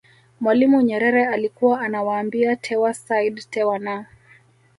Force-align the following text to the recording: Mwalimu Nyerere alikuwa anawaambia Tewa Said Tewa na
Mwalimu 0.39 0.81
Nyerere 0.81 1.25
alikuwa 1.27 1.81
anawaambia 1.81 2.55
Tewa 2.55 2.93
Said 2.93 3.49
Tewa 3.49 3.79
na 3.79 4.05